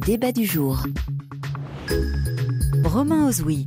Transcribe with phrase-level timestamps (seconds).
[0.00, 0.78] Débat du jour.
[2.84, 3.66] Romain Ozoui.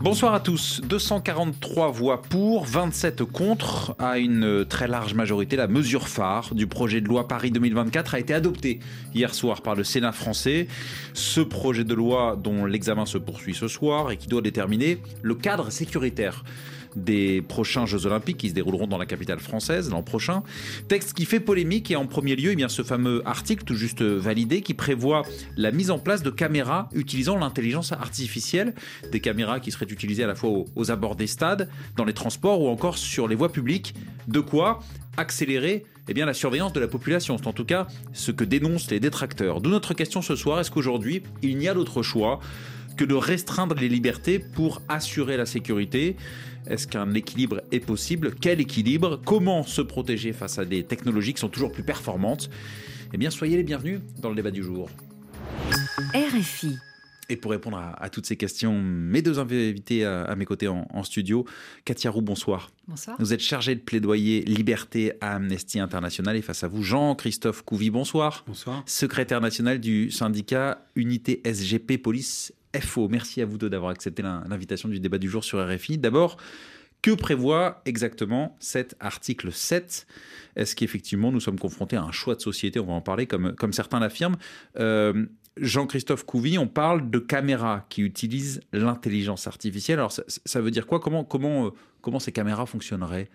[0.00, 0.80] Bonsoir à tous.
[0.84, 3.94] 243 voix pour, 27 contre.
[3.98, 8.18] À une très large majorité, la mesure phare du projet de loi Paris 2024 a
[8.18, 8.80] été adoptée
[9.14, 10.66] hier soir par le Sénat français.
[11.12, 15.34] Ce projet de loi dont l'examen se poursuit ce soir et qui doit déterminer le
[15.34, 16.44] cadre sécuritaire
[16.96, 20.42] des prochains Jeux Olympiques qui se dérouleront dans la capitale française l'an prochain.
[20.88, 24.02] Texte qui fait polémique et en premier lieu, eh bien, ce fameux article tout juste
[24.02, 25.22] validé qui prévoit
[25.56, 28.74] la mise en place de caméras utilisant l'intelligence artificielle,
[29.12, 32.60] des caméras qui seraient utilisées à la fois aux, abords des stades, dans les transports
[32.60, 33.94] ou encore sur les voies publiques.
[34.28, 34.80] De quoi
[35.16, 37.38] accélérer eh la surveillance de la population.
[37.38, 39.60] C'est en tout cas ce que dénoncent les détracteurs.
[39.60, 42.40] D'où notre question ce soir, est-ce qu'aujourd'hui, il n'y a d'autre choix?
[43.00, 46.16] Que de restreindre les libertés pour assurer la sécurité
[46.66, 48.34] est-ce qu'un équilibre est possible?
[48.38, 49.18] Quel équilibre?
[49.24, 52.50] Comment se protéger face à des technologies qui sont toujours plus performantes?
[53.14, 54.90] Eh bien, soyez les bienvenus dans le débat du jour.
[56.12, 56.76] RFI.
[57.30, 61.46] Et pour répondre à, toutes ces questions, mes deux invités à, mes côtés en, studio,
[61.86, 62.70] Katia Roux, bonsoir.
[62.86, 63.16] Bonsoir.
[63.18, 67.88] Vous êtes chargé de plaidoyer liberté à Amnesty International et face à vous, Jean-Christophe Couvi,
[67.88, 68.44] bonsoir.
[68.46, 68.82] Bonsoir.
[68.84, 73.08] Secrétaire national du syndicat Unité SGP Police FO.
[73.08, 75.98] Merci à vous deux d'avoir accepté l'invitation du débat du jour sur RFI.
[75.98, 76.36] D'abord,
[77.02, 80.06] que prévoit exactement cet article 7
[80.56, 82.78] Est-ce qu'effectivement nous sommes confrontés à un choix de société?
[82.78, 84.36] On va en parler comme, comme certains l'affirment.
[84.78, 85.26] Euh,
[85.56, 89.98] Jean-Christophe Couvi, on parle de caméras qui utilisent l'intelligence artificielle.
[89.98, 91.00] Alors ça, veut dire quoi?
[91.00, 91.70] Comment, comment, euh,
[92.02, 93.28] comment ces caméras fonctionneraient?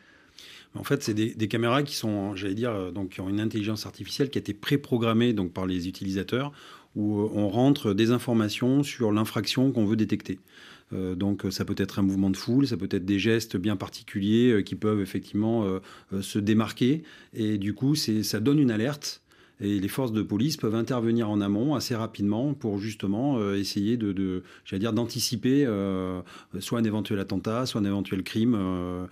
[0.75, 3.85] En fait, c'est des, caméras qui sont, j'allais dire, euh, donc qui ont une intelligence
[3.85, 6.51] artificielle qui a été préprogrammée donc par les utilisateurs
[6.95, 10.39] où euh, on rentre des informations sur l'infraction qu'on veut détecter.
[10.93, 13.75] Euh, donc ça peut être un mouvement de foule, ça peut être des gestes bien
[13.75, 15.65] particuliers euh, qui peuvent effectivement
[16.21, 17.03] se démarquer.
[17.33, 19.21] Et du coup, ça donne une alerte
[19.61, 23.95] et les forces de police peuvent intervenir en amont assez rapidement pour justement euh, essayer
[23.95, 26.21] de, j'allais dire, d'anticiper euh,
[26.59, 29.07] soit un éventuel attentat, soit un éventuel crime euh,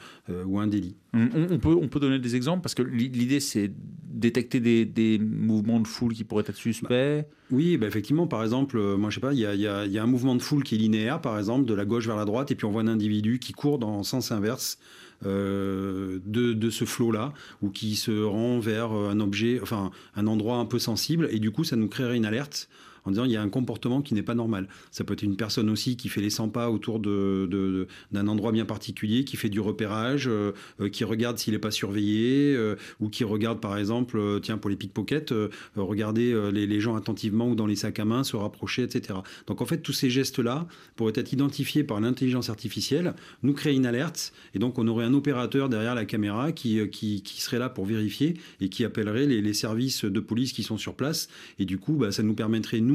[0.46, 0.96] ou un délit.
[1.14, 3.72] On, peut, on peut donner des exemples parce que l'idée c'est
[4.14, 6.90] détecter des, mouvements de foule qui pourraient être suspects.
[6.90, 10.04] Bah, oui, bah effectivement, par exemple, moi je sais pas, il y a, y a,
[10.04, 12.52] un mouvement de foule qui est linéaire, par exemple, de la gauche vers la droite,
[12.52, 14.80] et puis on voit un individu qui court dans le sens inverse.
[15.26, 20.66] Euh, de, ce flot-là, ou qui se rend vers un objet, enfin un endroit un
[20.66, 22.68] peu sensible, et du coup ça nous créerait une alerte
[23.06, 24.68] en disant il y a un comportement qui n'est pas normal.
[24.92, 28.52] Ça peut être une personne aussi qui fait les 100 pas autour de, d'un endroit
[28.52, 32.76] bien particulier, qui fait du repérage, euh, euh, qui regarde s'il n'est pas surveillé, euh,
[33.00, 35.34] ou qui regarde par exemple, tiens pour les pickpockets,
[35.76, 39.20] regarder les, les, gens attentivement ou dans les sacs à main, se rapprocher, etc.
[39.48, 43.86] Donc en fait tous ces gestes-là pourraient être identifiés par l'intelligence artificielle, nous créer une
[43.86, 47.70] alerte, et donc on aurait un opérateur derrière la caméra qui, qui, qui serait là
[47.70, 51.78] pour vérifier et qui appellerait les, services de police qui sont sur place, et du
[51.78, 52.93] coup bah, ça nous permettrait nous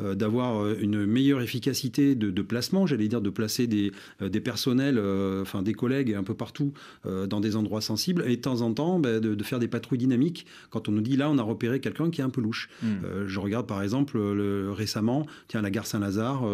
[0.00, 4.40] euh, d'avoir euh, une meilleure efficacité de, placement, j'allais dire de placer des, euh, des
[4.40, 4.98] personnels,
[5.40, 6.72] enfin des collègues un peu partout
[7.04, 10.46] dans des endroits sensibles, et de temps en temps bah, de, faire des patrouilles dynamiques
[10.70, 12.68] quand on nous dit là on a repéré quelqu'un qui est un peu louche.
[12.82, 13.26] Hmm.
[13.26, 16.44] je regarde par exemple le, récemment, tiens la gare Saint-Lazare,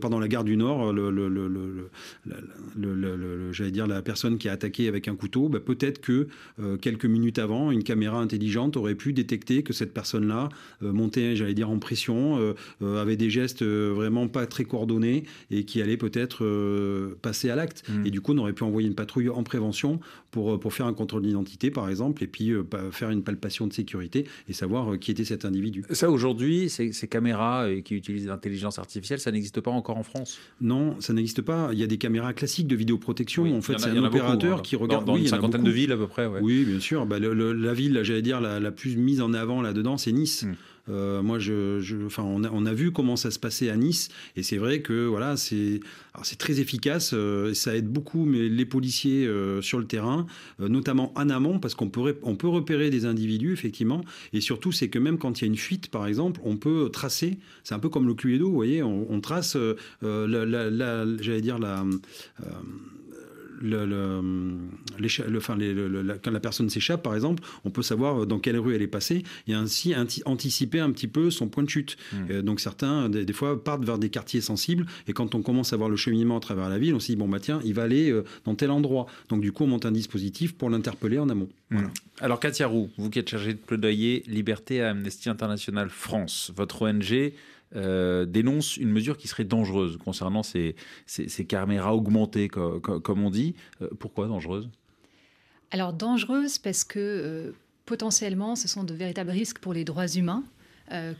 [0.00, 1.90] pendant la gare du Nord, le,
[3.52, 6.28] j'allais dire la personne qui a attaqué avec un couteau, bah, peut-être que
[6.80, 10.48] quelques minutes avant, une caméra intelligente aurait pu détecter que cette personne-là
[10.80, 15.24] montait, j'allais dire, en pression, euh, euh, avait des gestes euh, vraiment pas très coordonnés
[15.50, 16.44] et qui allait peut-être
[17.22, 17.82] passer à l'acte.
[17.88, 18.06] Mm.
[18.06, 20.00] Et du coup, on aurait pu envoyer une patrouille en prévention
[20.30, 22.52] pour, pour faire un contrôle d'identité, par exemple, et puis
[22.92, 25.84] faire une palpation de sécurité et savoir qui était cet individu.
[25.90, 30.38] Ça, aujourd'hui, ces, caméras qui utilisent l'intelligence artificielle, ça n'existe pas encore en France?
[30.60, 31.70] Non, ça n'existe pas.
[31.72, 33.44] Il y a des caméras classiques de vidéoprotection.
[33.56, 34.62] en fait, c'est un opérateur hein.
[34.62, 35.04] qui regarde.
[35.04, 36.26] Dans, une cinquantaine de villes à peu près.
[36.26, 37.06] Oui, bien sûr.
[37.06, 40.44] Bah, la ville, j'allais dire, la, plus mise en avant là-dedans, c'est Nice.
[40.44, 40.54] Mm.
[40.88, 41.38] Euh, moi,
[42.06, 45.36] enfin, on a, vu comment ça se passait à Nice, et c'est vrai que voilà,
[45.36, 45.80] c'est,
[46.38, 50.26] très efficace, euh, ça aide beaucoup, les policiers euh, sur le terrain,
[50.58, 52.14] notamment en amont, parce qu'on peut,
[52.48, 55.88] repérer des individus effectivement, et surtout c'est que même quand il y a une fuite,
[55.88, 57.38] par exemple, on peut tracer.
[57.64, 59.56] C'est un peu comme le Cluedo, vous voyez, on, trace,
[60.02, 61.84] la, j'allais dire la
[63.60, 65.58] le, le, enfin,
[66.22, 69.22] quand la personne s'échappe, par exemple, on peut savoir dans quelle rue elle est passée
[69.46, 71.96] et ainsi anticiper un petit peu son point de chute.
[72.12, 72.16] Mmh.
[72.30, 75.76] Euh, donc certains, des, fois, partent vers des quartiers sensibles et quand on commence à
[75.76, 77.82] voir le cheminement à travers la ville, on se dit, bon, bah tiens, il va
[77.82, 79.06] aller euh, dans tel endroit.
[79.28, 81.48] Donc du coup, on monte un dispositif pour l'interpeller en amont.
[81.70, 81.78] Mmh.
[82.20, 86.82] Alors Katia Roux, vous qui êtes chargée de plaidoyer Liberté à Amnesty International France, votre
[86.82, 87.32] ONG
[87.76, 90.74] euh, dénonce une mesure qui serait dangereuse concernant ces,
[91.06, 93.54] ces, caméras augmentées, comme, on dit.
[93.82, 94.68] Euh, pourquoi dangereuse?
[95.70, 96.98] Alors dangereuse parce que...
[96.98, 97.52] Euh,
[97.90, 100.44] potentiellement, ce sont de véritables risques pour les droits humains.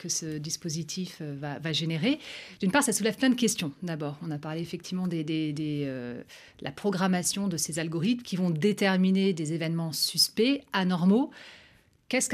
[0.00, 2.18] Que ce dispositif euh, va, générer.
[2.58, 3.70] D'une part, ça soulève plein de questions.
[3.84, 6.22] D'abord, on a parlé effectivement de euh,
[6.60, 11.30] la programmation de ces algorithmes qui vont déterminer des événements suspects, anormaux.
[12.10, 12.28] Qu'est-ce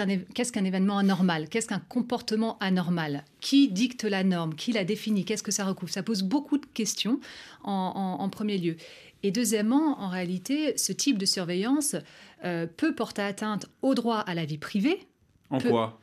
[0.53, 1.51] qu'un événement anormal?
[1.51, 3.25] Qu'est-ce qu'un comportement anormal?
[3.41, 4.55] Qui dicte la norme?
[4.55, 5.27] Qui la définit?
[5.27, 5.93] Qu'est-ce que ça recouvre?
[5.93, 7.21] Ça pose beaucoup de questions
[7.63, 8.77] en, premier lieu.
[9.23, 11.95] Et deuxièmement, en réalité, ce type de surveillance
[12.43, 15.07] peut porter atteinte au droit à la vie privée.
[15.51, 16.01] En quoi?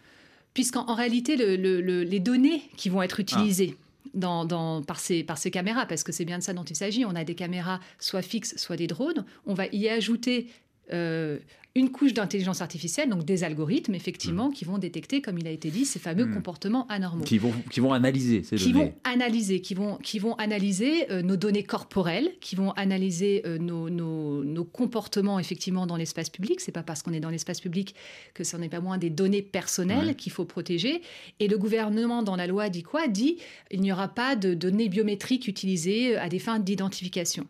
[0.53, 3.75] Puisqu'en réalité, les données qui vont être utilisées
[4.13, 7.05] dans, par, ces, par ces caméras, parce que c'est bien de ça dont il s'agit,
[7.05, 10.47] on a des caméras soit fixes, soit des drones, on va y ajouter
[10.91, 11.39] euh,
[11.75, 14.53] une couche d'intelligence artificielle, donc des algorithmes, effectivement, mmh.
[14.53, 16.33] qui vont détecter, comme il a été dit, ces fameux mmh.
[16.35, 17.23] comportements anormaux.
[17.23, 21.23] Qui vont, qui vont analyser ces qui Vont analyser, qui vont, qui vont analyser euh,
[21.23, 26.61] nos données corporelles, qui vont analyser euh, nos, nos, comportements, effectivement, dans l'espace public.
[26.61, 27.95] C'est pas parce qu'on est dans l'espace public
[28.35, 31.01] que ce n'est pas moins des données personnelles qu'il faut protéger.
[31.39, 33.07] Et le gouvernement, dans la loi, dit quoi?
[33.07, 33.37] Dit
[33.71, 37.47] il n'y aura pas de données biométriques utilisées à des fins d'identification.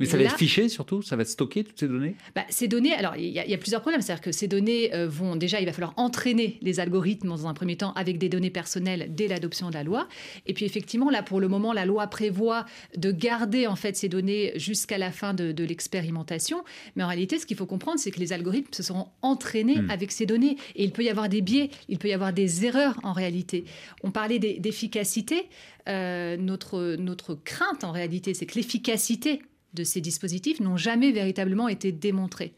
[0.00, 2.14] Mais ça va être fiché surtout Ça va être stocké, toutes ces données?
[2.34, 4.00] Bah, Ces données, alors il y, a plusieurs problèmes.
[4.00, 7.54] C'est-à-dire que ces données euh, vont déjà, il va falloir entraîner les algorithmes dans un
[7.54, 10.08] premier temps avec des données personnelles dès l'adoption de la loi.
[10.46, 12.64] Et puis effectivement, là pour le moment, la loi prévoit
[12.96, 16.62] de garder en fait ces données jusqu'à la fin de, l'expérimentation.
[16.94, 19.90] Mais en réalité, ce qu'il faut comprendre, c'est que les algorithmes se seront entraînés hmm.
[19.90, 20.56] avec ces données.
[20.76, 23.64] Et il peut y avoir des biais, il peut y avoir des erreurs en réalité.
[24.02, 25.48] On parlait d'efficacité.
[25.86, 29.42] Euh, notre, notre crainte en réalité, c'est que l'efficacité
[29.74, 32.52] de ces dispositifs n'ont jamais véritablement été démontrés.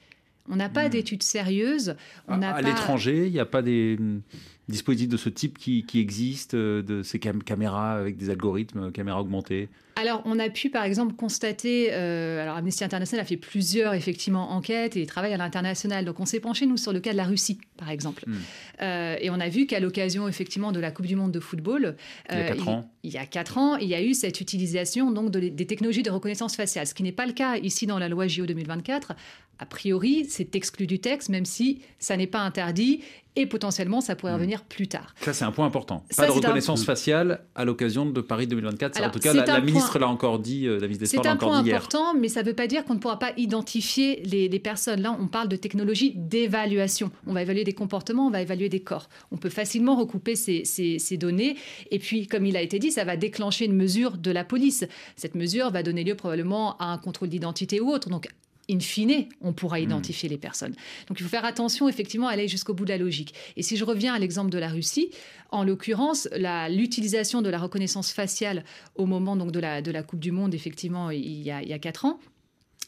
[0.49, 0.91] On n'a pas hmm.
[0.91, 1.97] d'études sérieuses.
[2.29, 4.21] On à, à l'étranger, il n'y a pas des hmm,
[4.69, 9.69] dispositifs de ce type qui, existent, euh, de ces caméras avec des algorithmes, caméras augmentées?
[9.99, 11.89] Alors, on a pu, par exemple, constater.
[11.91, 16.05] Euh, alors, Amnesty International a fait plusieurs, effectivement, enquêtes et travaille à l'international.
[16.05, 18.25] Donc, on s'est penché, nous, sur le cas de la Russie, par exemple.
[18.27, 18.35] Hmm.
[18.83, 21.97] Euh, et on a vu qu'à l'occasion, effectivement, de la Coupe du Monde de football.
[22.31, 22.91] il y a quatre ans.
[23.05, 26.11] Il y a quatre ans, il y a eu cette utilisation donc, des technologies de
[26.11, 29.15] reconnaissance faciale, ce qui n'est pas le cas ici dans la loi JO 2024
[29.59, 33.01] a priori, c'est exclu du texte, même si ça n'est pas interdit
[33.39, 34.37] et potentiellement ça pourrait hmm.
[34.37, 35.15] revenir plus tard.
[35.21, 36.05] Ça, c'est un point important.
[36.17, 39.03] pas de reconnaissance faciale à l'occasion de Paris 2024.
[39.03, 41.63] en tout cas, la, ministre l'a encore dit, euh, la ministre des Sports l'a encore
[41.63, 41.81] dit hier.
[41.81, 44.23] C'est un point important, mais ça ne veut pas dire qu'on ne pourra pas identifier
[44.25, 45.03] les, personnes.
[45.03, 47.11] Là, on parle de technologie d'évaluation.
[47.27, 49.09] On va évaluer des comportements, on va évaluer des corps.
[49.33, 51.57] On peut facilement recouper ces, ces données.
[51.91, 54.85] Et puis, comme il a été dit, ça va déclencher une mesure de la police.
[55.17, 58.09] Cette mesure va donner lieu probablement à un contrôle d'identité ou autre.
[58.09, 58.29] Donc,
[58.71, 59.85] in fine, on pourra hmm.
[59.85, 60.75] identifier les personnes.
[61.09, 63.35] Donc il faut faire attention effectivement à aller jusqu'au bout de la logique.
[63.57, 65.11] Et si je reviens à l'exemple de la Russie,
[65.51, 66.29] en l'occurrence,
[66.71, 68.65] l'utilisation de la reconnaissance faciale
[68.95, 72.05] au moment donc, de, la, de la Coupe du Monde, effectivement, il y a, quatre
[72.05, 72.19] ans,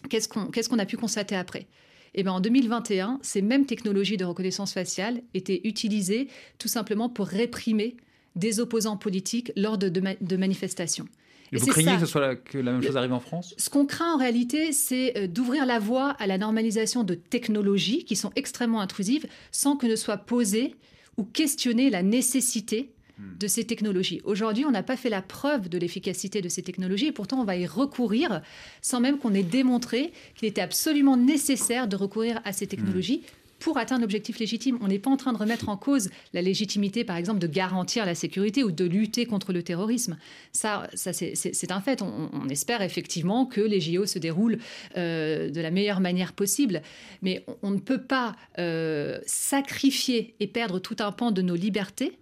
[0.08, 0.28] qu'est-ce
[0.68, 1.66] qu'on a pu constater après?
[2.14, 6.28] Eh bien, en 2021, ces mêmes technologies de reconnaissance faciale étaient utilisées
[6.58, 7.96] tout simplement pour réprimer
[8.34, 11.06] des opposants politiques lors de manifestations.
[11.52, 13.54] Et, vous craignez que, ce soit la, que la même chose arrive en France?
[13.56, 18.04] Ce qu'on craint en réalité, c'est euh, d'ouvrir la voie à la normalisation de technologies
[18.04, 20.74] qui sont extrêmement intrusives sans que ne soit posée
[21.16, 23.38] ou questionnée la nécessité hmm.
[23.38, 24.20] de ces technologies.
[24.24, 27.44] Aujourd'hui, on n'a pas fait la preuve de l'efficacité de ces technologies et pourtant on
[27.44, 28.42] va y recourir
[28.82, 33.22] sans même qu'on ait démontré qu'il était absolument nécessaire de recourir à ces technologies
[33.58, 34.78] pour atteindre l'objectif légitime.
[34.80, 38.06] On n'est pas en train de remettre en cause la légitimité, par exemple, de garantir
[38.06, 40.16] la sécurité ou de lutter contre le terrorisme.
[40.52, 42.02] Ça, ça c'est un fait.
[42.02, 44.58] On, espère effectivement que les JO se déroulent
[44.96, 46.82] euh, de la meilleure manière possible.
[47.22, 52.18] Mais on, ne peut pas euh, sacrifier et perdre tout un pan de nos libertés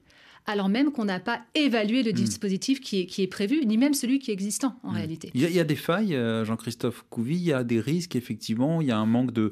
[0.47, 2.15] alors même qu'on n'a pas évalué le hmm.
[2.15, 4.95] dispositif qui est, qui est, prévu, ni même celui qui est existant en hmm.
[4.95, 5.31] réalité.
[5.35, 7.81] Il y, a, il y, a, des failles, euh, Jean-Christophe Couvi, il y a des
[7.81, 9.51] risques, effectivement, il y a un manque de,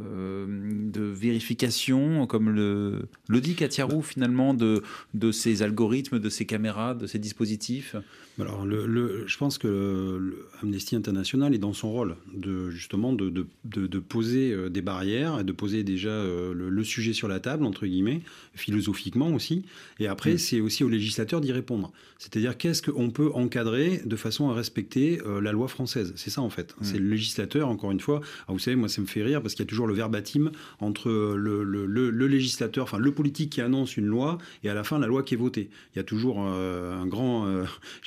[0.00, 0.46] euh,
[0.90, 4.82] de vérification, comme le, le dit Katia finalement, de,
[5.14, 7.94] de ces algorithmes, de ces caméras, de ces dispositifs
[8.40, 13.46] alors, le, je pense que Amnesty International est dans son rôle de justement de, de,
[13.64, 17.64] de, poser euh, des barrières et de poser déjà euh, le, sujet sur la table
[17.64, 18.22] entre guillemets,
[18.54, 19.64] philosophiquement aussi.
[20.00, 20.38] Et après, mm.
[20.38, 21.92] c'est aussi au législateur d'y répondre.
[22.18, 26.12] C'est-à-dire qu'est-ce qu'on peut encadrer de façon à respecter la loi française?
[26.16, 26.74] C'est ça en fait.
[26.80, 26.84] Mm.
[26.84, 27.68] C'est le législateur.
[27.68, 28.20] Encore une fois.
[28.48, 30.50] vous savez, moi, ça me fait rire parce qu'il y a toujours le verbatim
[30.80, 35.06] entre le, législateur, enfin le politique qui annonce une loi et à la fin la
[35.06, 35.68] loi qui est votée.
[35.94, 37.46] Il y a toujours un grand,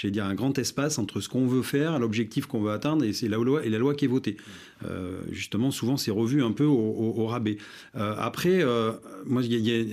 [0.03, 3.03] il y a un grand espace entre ce qu'on veut faire, l'objectif qu'on veut atteindre,
[3.03, 4.37] et c'est la loi et la loi qui est votée.
[4.85, 7.57] Euh, justement, souvent, c'est revu un peu au, rabais.
[7.95, 8.93] Euh, après, euh,
[9.25, 9.41] moi,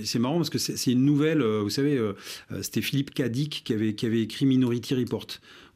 [0.03, 1.43] c'est marrant parce que c'est une nouvelle.
[1.43, 1.99] vous savez,
[2.61, 5.27] c'était Philippe Cadic qui avait écrit Minority Report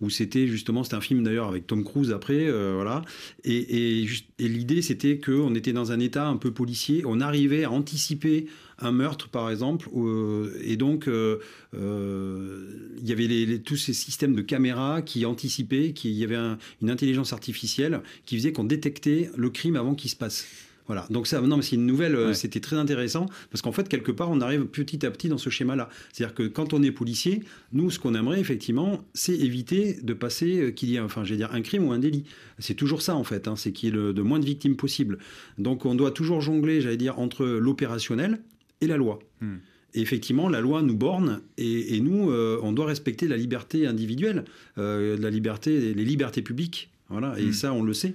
[0.01, 3.01] où c'était justement, c'était un film d'ailleurs avec Tom Cruise après, euh, voilà.
[3.43, 4.05] Et,
[4.39, 8.47] l'idée, c'était qu'on était dans un état un peu policier, on arrivait à anticiper
[8.79, 11.39] un meurtre, par exemple, euh, et donc euh,
[11.73, 16.89] il y avait tous ces systèmes de caméras qui anticipaient, qu'il y avait un, une
[16.89, 20.47] intelligence artificielle qui faisait qu'on détectait le crime avant qu'il se passe.
[20.89, 21.05] Voilà.
[21.09, 22.15] Donc ça, non, mais c'est une nouvelle.
[22.15, 22.33] euh, Ouais.
[22.33, 25.49] C'était très intéressant parce qu'en fait, quelque part, on arrive petit à petit dans ce
[25.49, 25.87] schéma-là.
[26.11, 27.43] C'est-à-dire que quand on est policier,
[27.73, 31.53] nous, ce qu'on aimerait effectivement, c'est éviter de passer euh, qu'il y ait, enfin, dire,
[31.53, 32.25] un crime ou un délit.
[32.57, 33.47] C'est toujours ça en fait.
[33.47, 35.19] hein, c'est qu'il y ait le, de moins de victimes possible.
[35.59, 38.39] Donc, on doit toujours jongler, j'allais dire, entre l'opérationnel
[38.81, 39.19] et la loi.
[39.41, 39.57] Hmm.
[39.93, 43.87] Et effectivement, la loi nous borne et, et nous, euh, on doit respecter la liberté
[43.87, 44.45] individuelle,
[44.77, 46.89] euh, la liberté, les libertés publiques.
[47.09, 47.33] Voilà.
[47.39, 47.53] Et Hmm.
[47.53, 48.13] ça, on le sait.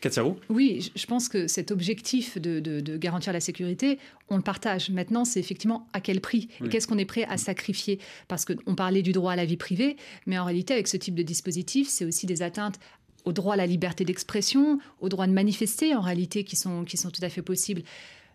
[0.00, 4.42] Katsaro Oui, je- pense que cet objectif de, de- de garantir la sécurité, on le
[4.42, 4.90] partage.
[4.90, 6.68] Maintenant, c'est effectivement à quel prix et Oui.
[6.70, 7.98] qu'est-ce qu'on est prêt à sacrifier.
[8.28, 11.14] Parce qu'on parlait du droit à la vie privée, mais en réalité, avec ce type
[11.14, 12.78] de dispositif, c'est aussi des atteintes
[13.26, 16.96] au droit à la liberté d'expression, au droit de manifester, en réalité, qui sont, qui
[16.96, 17.82] sont tout à fait possibles.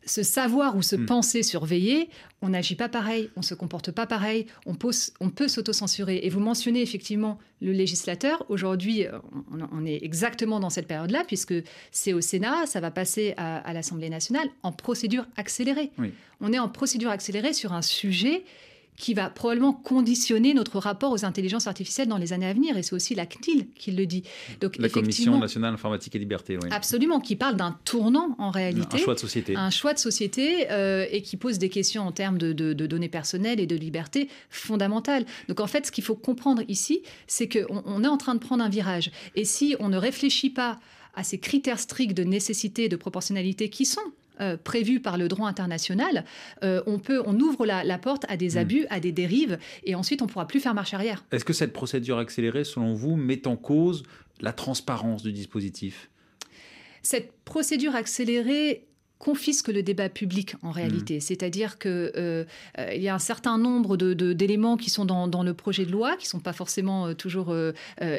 [0.05, 1.05] Se savoir ou se Mm.
[1.07, 2.09] penser surveiller,
[2.41, 6.19] on n'agit pas pareil, on se comporte pas pareil, on, pose- on peut s'autocensurer.
[6.23, 8.45] Et vous mentionnez effectivement le législateur.
[8.49, 9.17] Aujourd'hui, euh,
[9.51, 11.55] on, on est exactement dans cette période-là, puisque
[11.91, 15.91] c'est au Sénat, ça va passer à, à l'Assemblée nationale en procédure accélérée.
[15.97, 16.13] Oui.
[16.39, 18.43] On est en procédure accélérée sur un sujet
[18.97, 22.77] qui va probablement conditionner notre rapport aux intelligences artificielles dans les années à venir.
[22.77, 24.23] Et c'est aussi la CNIL qui le dit.
[24.61, 26.69] Donc, La Commission nationale informatique et liberté, oui.
[26.71, 29.55] absolument, qui parle d'un tournant en réalité Un choix de société.
[29.55, 32.87] un choix de société euh, et qui pose des questions en termes de, de- de
[32.87, 35.25] données personnelles et de liberté fondamentales.
[35.49, 38.39] Donc en fait, ce qu'il faut comprendre ici, c'est qu'on on est en train de
[38.39, 39.11] prendre un virage.
[39.35, 40.79] Et si on ne réfléchit pas
[41.15, 44.01] à ces critères stricts de nécessité et de proportionnalité qui sont
[44.41, 46.25] euh, prévus par le droit international,
[46.63, 48.57] euh, on, peut, on ouvre la, la porte à des Mm.
[48.57, 51.25] abus, à des dérives, et ensuite on ne pourra plus faire marche arrière.
[51.31, 54.03] Est-ce que cette procédure accélérée, selon vous, met en cause
[54.41, 56.09] la transparence du dispositif?
[57.03, 58.87] Cette procédure accélérée
[59.17, 61.19] confisque le débat public en réalité.
[61.21, 62.43] C'est-à-dire que euh,
[62.79, 65.53] euh, il y a un certain nombre de- de- d'éléments qui sont dans, dans le
[65.53, 67.55] projet de loi, qui ne sont pas forcément euh, toujours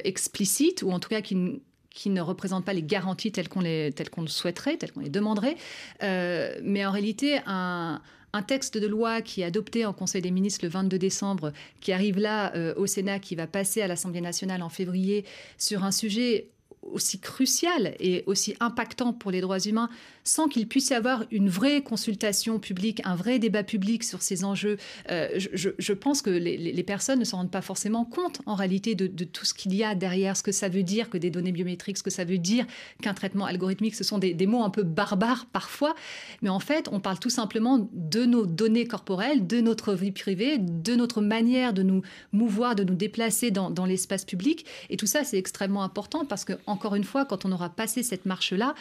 [0.04, 1.61] explicites, ou en tout cas qui, n-
[1.97, 5.57] qui ne représentent pas les garanties telles qu'on les, le souhaiterait, telles qu'on les demanderait.
[6.03, 8.03] Euh, mais en réalité, un,
[8.35, 11.93] un texte de loi qui est adopté en Conseil des ministres le 22 décembre, qui
[11.93, 15.25] arrive là euh, au Sénat, qui va passer à l'Assemblée nationale en février,
[15.57, 16.50] sur un sujet
[16.93, 19.88] aussi crucial et aussi impactant pour les droits humains,
[20.25, 24.45] sans qu'il puisse y avoir une vraie consultation publique, un vrai débat public sur ces
[24.45, 24.76] enjeux.
[25.11, 29.25] Euh, je, pense que les, personnes ne s'en rendent pas forcément compte en réalité de,
[29.25, 31.99] tout ce qu'il y a derrière, ce que ça veut dire que des données biométriques,
[31.99, 32.66] ce que ça veut dire
[33.02, 33.95] qu'un traitement algorithmique.
[33.95, 35.95] Ce sont des, mots un peu barbares parfois,
[36.43, 40.59] mais en fait, on parle tout simplement de nos données corporelles, de notre vie privée,
[40.59, 42.02] de notre manière de nous
[42.33, 44.66] mouvoir, de nous déplacer dans, l'espace public.
[44.90, 48.02] Et tout ça, c'est extrêmement important parce que, encore une fois, quand on aura passé
[48.02, 48.75] cette marche-là,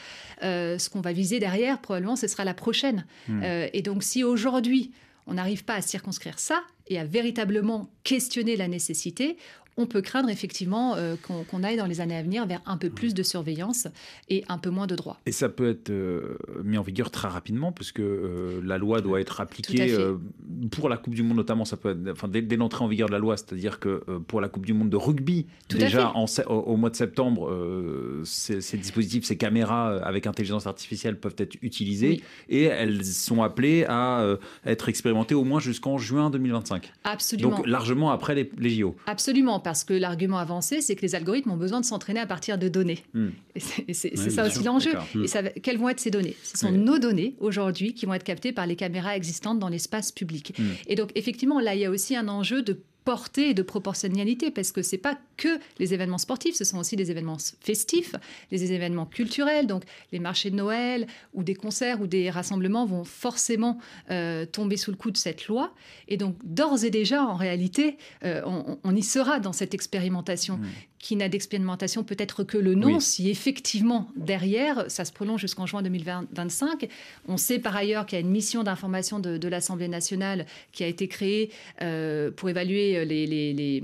[0.44, 3.06] euh, ce qu'on va viser derrière, probablement, ce sera la prochaine.
[3.30, 3.42] Hmm.
[3.42, 4.92] Euh, et donc, si aujourd'hui,
[5.28, 9.38] on n'arrive pas à circonscrire ça et à véritablement questionner la nécessité,
[9.77, 11.15] on peut craindre effectivement euh,
[11.50, 13.88] qu'on aille dans les années à venir vers un peu plus de surveillance
[14.29, 15.20] et un peu moins de droits.
[15.25, 19.20] Et ça peut être euh, mis en vigueur très rapidement, puisque euh, la loi doit
[19.20, 19.96] être appliquée
[20.72, 21.65] pour la Coupe du Monde notamment.
[21.65, 24.39] Ça peut être, enfin, dès, dès l'entrée en vigueur de la loi, c'est-à-dire que pour
[24.39, 27.51] la Coupe du Monde de rugby, Tout déjà en au, au mois de septembre,
[28.24, 32.24] ces, ces dispositifs, ces caméras avec intelligence artificielle peuvent être utilisées Oui.
[32.50, 34.25] et elles sont appelées à
[34.65, 36.94] être expérimentées au moins jusqu'en juin 2025.
[37.03, 37.50] Absolument.
[37.58, 38.96] Donc largement après les, les JO.
[39.08, 42.60] Absolument, parce que l'argument avancé, c'est que les algorithmes ont besoin de s'entraîner à partir
[42.60, 43.00] de données.
[43.16, 43.30] Hmm.
[43.88, 44.92] Et c'est Oui, ça aussi l'enjeu.
[45.24, 46.36] Et ça quelles vont être ces données?
[46.44, 46.78] Ce sont Oui.
[46.78, 50.54] nos données aujourd'hui qui vont être captées par les caméras existantes dans l'espace public.
[50.60, 50.64] Hmm.
[50.86, 54.52] Et donc, effectivement, là, il y a aussi un enjeu de portée et de proportionnalité,
[54.52, 58.16] parce que c'est pas que les événements sportifs, ce sont aussi des événements festifs,
[58.52, 63.04] des événements culturels, donc les marchés de Noël ou des concerts ou des rassemblements vont
[63.04, 63.78] forcément
[64.10, 65.74] euh, tomber sous le coup de cette loi.
[66.08, 68.42] Et donc, d'ores et déjà, en réalité, euh,
[68.84, 70.58] on, y sera dans cette expérimentation.
[70.58, 70.66] Mm.
[71.06, 73.02] Qui n'a d'expérimentation peut-être que le nom, Oui.
[73.02, 76.88] si effectivement derrière, ça se prolonge jusqu'en juin 2025.
[77.28, 80.84] On sait par ailleurs qu'il y a une mission d'information de, de l'Assemblée nationale qui
[80.84, 81.52] a été créée
[81.84, 83.84] euh, pour évaluer les, les- les-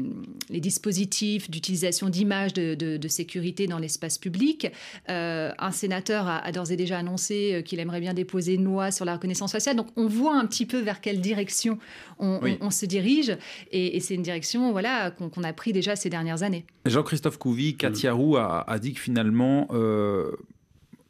[0.49, 4.67] les dispositifs d'utilisation d'images de, de- de sécurité dans l'espace public.
[5.09, 8.63] Euh, un sénateur a, a d'ores et déjà annoncé euh, qu'il aimerait bien déposer une
[8.63, 9.75] loi sur la reconnaissance faciale.
[9.75, 11.77] Donc on voit un petit peu vers quelle direction
[12.17, 12.57] on, Oui.
[12.61, 13.37] on- on se dirige,
[13.71, 16.65] et, et c'est une direction voilà, qu'on qu'on a pris déjà ces dernières années.
[17.11, 20.31] Jean-Christophe Couvi, Katia Roux a, a dit que finalement, euh,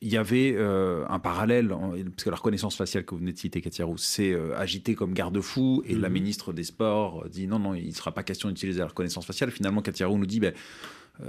[0.02, 3.38] il y avait euh, un parallèle, parce que la reconnaissance faciale que vous venez de
[3.38, 6.14] citer, Katia Roux, c'est euh, agité comme garde-fou, et la Mhm.
[6.16, 9.52] ministre des Sports dit non, non, il ne sera pas question d'utiliser la reconnaissance faciale.
[9.52, 10.58] Finalement, Katia Roux nous dit ben, euh,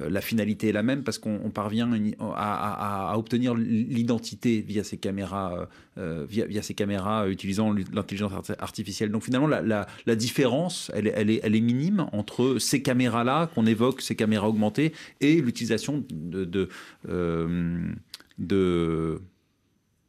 [0.09, 4.85] la finalité est la même parce qu'on on parvient à, à- à obtenir l'identité via
[4.85, 5.67] ces caméras, euh,
[5.99, 9.11] euh, via, via ces caméras euh, utilisant l'intelligence arti- artificielle.
[9.11, 12.81] Donc finalement, la, la- la différence, elle, est- elle est, elle est minime entre ces
[12.81, 16.69] caméras-là qu'on évoque, ces caméras augmentées, et l'utilisation de, de,
[17.11, 17.93] euh,
[18.39, 19.21] de-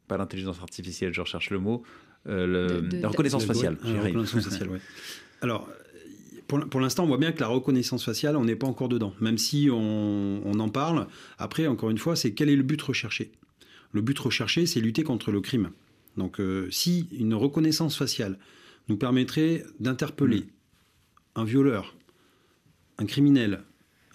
[0.08, 1.82] pas l'intelligence artificielle, je recherche le mot,
[2.26, 3.76] euh, le- De- de- la reconnaissance faciale.
[3.84, 4.80] la reconnaissance faciale, ouais.
[5.42, 5.68] Alors,
[6.46, 9.14] pour, pour l'instant, on voit bien que la reconnaissance faciale, on n'est pas encore dedans.
[9.20, 11.06] Même si on, on en parle,
[11.38, 13.32] après, encore une fois, c'est quel est le but recherché?
[13.92, 15.70] Le but recherché, c'est lutter contre le crime.
[16.16, 18.38] Donc, euh, si une reconnaissance faciale
[18.88, 21.40] nous permettrait d'interpeller Mm.
[21.40, 21.96] un violeur,
[22.98, 23.60] un criminel,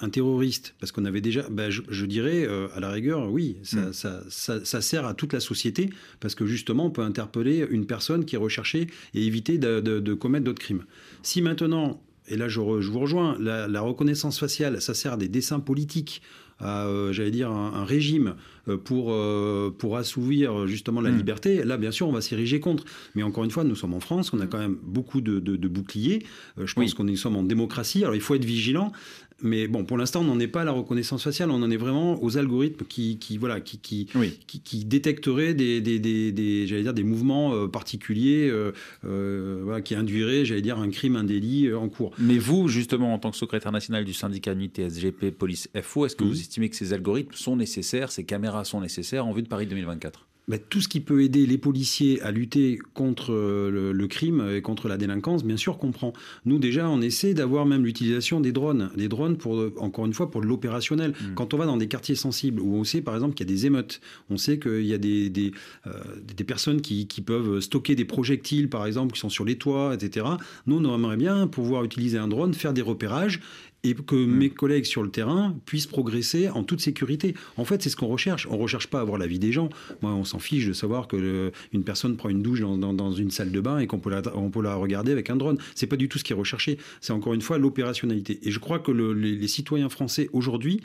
[0.02, 3.58] un terroriste, parce qu'on avait déjà, ben, je, je dirais, euh, à la rigueur, oui,
[3.64, 3.94] ça, Mm.
[3.94, 5.90] ça- ça- ça sert à toute la société,
[6.22, 10.00] parce que justement, on peut interpeller une personne qui est recherchée et éviter de, de-
[10.00, 10.86] de commettre d'autres crimes.
[11.24, 15.14] Si maintenant, et là je, re- je vous rejoins, la, la reconnaissance faciale, ça sert
[15.14, 16.22] à des dessins politiques,
[16.62, 18.36] à, euh, j'allais dire, un, un régime
[18.68, 21.18] euh, pour, euh, pour assouvir justement la Mm.
[21.18, 22.84] liberté, là, bien sûr, on va s'ériger contre.
[23.16, 25.56] Mais encore une fois, nous sommes en France, on a quand même beaucoup de, de-
[25.56, 26.26] de boucliers.
[26.58, 26.94] Euh, je pense Oui.
[26.94, 28.92] qu'on est, nous sommes en démocratie, alors il faut être vigilant.
[29.42, 31.78] Mais bon, pour l'instant, on n'en est pas à la reconnaissance faciale, on en est
[31.78, 34.38] vraiment aux algorithmes qui, qui voilà, qui, qui, Oui.
[34.48, 38.72] qui, qui détecteraient des, des, des, des- j'allais dire, des mouvements euh, particuliers euh,
[39.06, 42.12] euh, voilà, qui induiraient, j'allais dire, un crime, un délit en cours.
[42.20, 46.16] Mais vous, justement, en tant que secrétaire national du syndicat Unité SGP Police FO, est-ce
[46.16, 46.30] que Mhm.
[46.30, 49.66] vous estimez que ces algorithmes sont nécessaires, ces caméras sont nécessaires en vue de Paris
[49.68, 54.08] 2024 Ben, tout ce qui peut aider les policiers à lutter contre euh, le, le
[54.08, 56.12] crime et contre la délinquance, bien sûr qu'on prend.
[56.46, 58.90] Nous, déjà, on essaie d'avoir même l'utilisation des drones.
[58.96, 61.12] Les drones, pour, euh, encore une fois, pour l'opérationnel.
[61.12, 61.36] Mm.
[61.36, 63.54] Quand on va dans des quartiers sensibles, où on sait, par exemple, qu'il y a
[63.54, 64.02] des émeutes,
[64.32, 65.52] on sait qu'il y a des, des,
[65.86, 65.92] euh,
[66.24, 69.94] des personnes qui, qui peuvent stocker des projectiles, par exemple, qui sont sur les toits,
[69.94, 70.26] etc.
[70.66, 73.40] Nous, on aimerait bien pouvoir utiliser un drone, faire des repérages
[73.84, 77.34] et que mes collègues sur le terrain puissent progresser en toute sécurité.
[77.56, 78.46] En fait, c'est ce qu'on recherche.
[78.52, 79.70] On recherche pas à avoir la vie des gens.
[80.02, 82.94] Moi, on s'en fiche de savoir que le- une personne prend une douche dans, dans-
[82.94, 85.38] dans une salle de bain et qu'on peut la, on peut la regarder avec un
[85.38, 85.58] drone.
[85.76, 86.78] C'est pas du tout ce qui est recherché.
[87.00, 88.40] C'est encore une fois l'opérationnalité.
[88.44, 90.82] Et je crois que le- les, les citoyens français aujourd'hui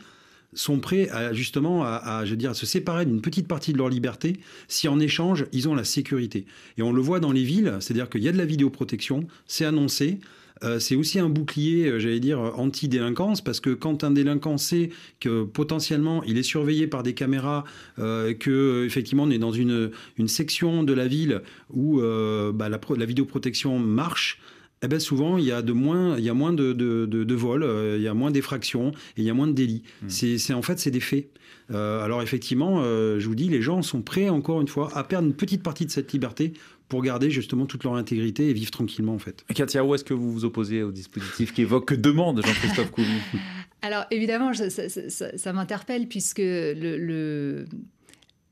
[0.52, 3.72] sont prêts à justement à, à, je veux dire, à se séparer d'une petite partie
[3.72, 4.34] de leur liberté
[4.68, 6.46] si en échange ils ont la sécurité.
[6.78, 9.64] Et on le voit dans les villes, c'est-à-dire qu'il y a de la vidéoprotection, c'est
[9.64, 10.20] annoncé.
[10.62, 14.90] Euh, c'est aussi un bouclier, euh, j'allais dire, anti-délinquance, parce que quand un délinquant sait
[15.18, 17.64] que potentiellement il est surveillé par des caméras,
[17.98, 22.52] euh, que euh, effectivement on est dans une, une section de la ville où euh,
[22.52, 24.40] bah, la, la vidéoprotection marche,
[24.82, 27.24] eh ben souvent il y a de moins, il y a moins de, de, de-
[27.24, 29.82] de vols, euh, il y a moins d'effractions et il y a moins de délits.
[30.08, 31.30] C'est, c'est- en fait c'est des faits.
[31.70, 35.02] Euh, alors effectivement, euh, je vous dis, les gens sont prêts encore une fois à
[35.02, 36.52] perdre une petite partie de cette liberté
[36.88, 39.44] pour garder justement toute leur intégrité et vivre tranquillement en fait.
[39.54, 43.08] Katia, où est-ce que vous vous opposez au dispositif qui évoque, que demande Jean-Christophe Couvi
[43.82, 47.64] Alors évidemment, ça, ça- ça- ça m'interpelle puisque le, le-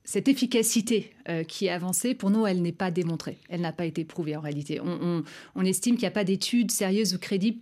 [0.04, 3.38] cette efficacité euh, qui est avancée, pour nous, elle n'est pas démontrée.
[3.48, 4.80] Elle n'a pas été prouvée en réalité.
[4.80, 5.22] On, on-
[5.54, 7.60] on estime qu'il n'y a pas d'études sérieuses ou crédibles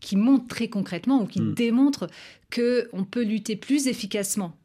[0.00, 1.54] qui montrent très concrètement ou qui Mm.
[1.54, 2.06] démontrent
[2.54, 4.56] qu'on peut lutter plus efficacement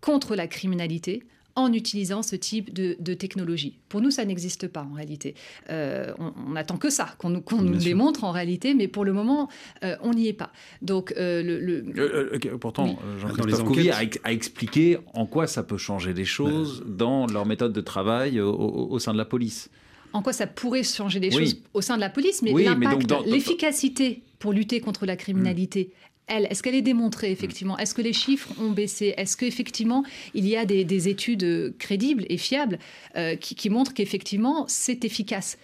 [0.00, 1.22] contre la criminalité
[1.54, 3.76] en utilisant ce type de, de technologie.
[3.88, 5.34] Pour nous, ça n'existe pas en réalité.
[5.70, 8.88] Euh, on on n'attend que ça, qu'on nous, qu'on Bien nous démontre en réalité, mais
[8.88, 9.48] pour le moment,
[9.84, 10.50] euh, on n'y est pas.
[10.80, 12.96] Donc, euh, le, le- ok, Pourtant, Oui.
[13.20, 17.72] Jean-Christophe Couvi a, a expliqué en quoi ça peut changer les choses dans leur méthode
[17.72, 19.68] de travail au, au- au sein de la police.
[20.14, 21.44] en quoi ça pourrait changer les Oui.
[21.46, 24.52] choses au sein de la police, mais Oui, mais l'impact, donc dans- dans- l'efficacité pour
[24.52, 25.90] lutter contre la criminalité.
[26.28, 27.76] Elle, est-ce qu'elle est démontrée effectivement?
[27.78, 29.12] Est-ce que les chiffres ont baissé?
[29.16, 30.04] Est-ce qu'effectivement
[30.34, 32.78] il y a des, des études euh, crédibles et fiables
[33.16, 35.58] euh, qui, qui montrent qu'effectivement c'est efficace?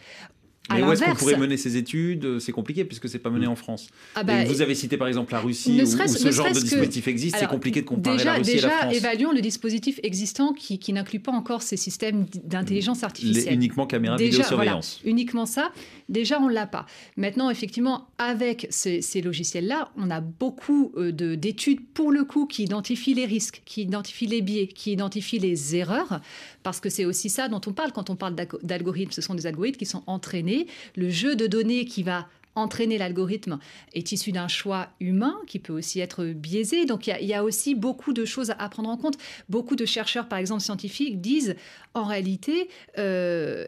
[0.70, 3.56] Mais où est-ce qu'on pourrait mener ces études C'est compliqué puisque c'est pas mené en
[3.56, 3.88] France.
[4.14, 6.46] Ah bah, Et vous avez cité par exemple la Russie ne où, ce ne genre
[6.48, 7.36] de que- dispositif existe.
[7.38, 8.94] C'est compliqué de comparer déjà, la Russie déjà, et la France.
[8.96, 13.54] évaluons le dispositif existant qui, qui n'inclut pas encore ces systèmes d'intelligence Les- artificielle.
[13.54, 14.98] uniquement caméra de Déjà, vidéosurveillance.
[15.02, 15.70] voilà, uniquement ça.
[16.08, 16.86] Déjà, on l'a pas.
[17.16, 22.46] Maintenant, effectivement, avec ces, ces logiciels-là, on a beaucoup euh, de- d'études pour le coup
[22.46, 26.20] qui identifient les risques, qui identifient les biais, qui identifient les erreurs,
[26.62, 29.12] parce que c'est aussi ça dont on parle quand on parle d'algo- d'algorithmes.
[29.12, 30.57] Ce sont des algorithmes qui sont entraînés.
[30.96, 33.60] Le jeu de données qui va entraîner l'algorithme
[33.94, 36.86] est issu d'un choix humain qui peut aussi être biaisé.
[36.86, 39.16] Donc il y a- aussi beaucoup de choses à prendre en compte.
[39.48, 41.54] Beaucoup de chercheurs, par exemple scientifiques, disent
[41.94, 42.68] en réalité,
[42.98, 43.66] euh,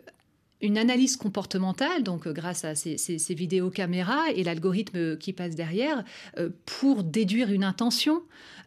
[0.63, 5.55] une analyse comportementale, donc euh, grâce à ces, ces, vidéos caméras et l'algorithme qui passe
[5.55, 6.05] derrière,
[6.39, 8.23] euh, pour déduire une intention,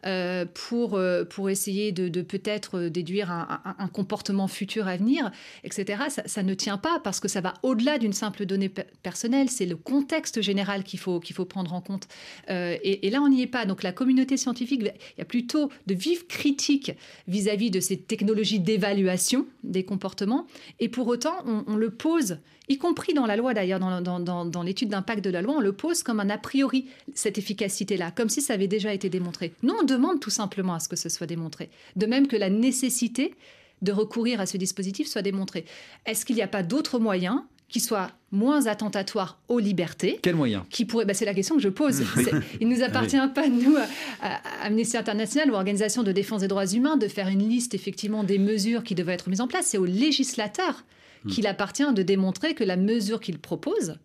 [0.06, 5.30] euh, pour, pour essayer de, peut-être déduire un, comportement futur à venir,
[5.62, 6.04] etc.
[6.26, 9.76] Ça, ne tient pas parce que ça va au-delà d'une simple donnée personnelle, c'est le
[9.76, 12.06] contexte général qu'il faut, qu'il faut prendre en compte.
[12.48, 13.64] Et, là, on n'y est pas.
[13.64, 16.92] Donc la communauté scientifique, il y a plutôt de vives critiques
[17.26, 20.46] vis-à-vis de ces technologies d'évaluation des comportements.
[20.80, 24.88] Et pour autant, on, on le pose, y compris dans la loi d'ailleurs, dans, l'étude
[24.88, 28.40] d'impact de la loi, on le pose comme un a priori, cette efficacité-là, comme si
[28.40, 29.52] ça avait déjà été démontré.
[29.62, 31.70] Nous, on demande tout simplement à ce que ce soit démontré.
[31.96, 33.34] De même que la nécessité
[33.82, 35.64] de recourir à ce dispositif soit démontrée.
[36.06, 40.20] Est-ce qu'il n'y a pas d'autres moyens qui soient moins attentatoires aux libertés.
[40.22, 40.62] Quels moyens?
[40.70, 42.02] Qui pourrait, bah, C'est la question que je pose.
[42.60, 43.76] Il ne nous appartient pas, nous,
[44.20, 48.22] à, Amnesty International ou Organisation de défense des droits humains, de faire une liste effectivement
[48.22, 49.66] des mesures qui devraient être mises en place.
[49.66, 50.84] C'est aux législateurs
[51.24, 51.30] Hmm.
[51.30, 53.98] qu'il appartient de démontrer que la mesure qu'il propose